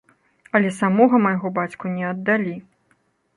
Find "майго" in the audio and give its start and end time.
1.25-1.51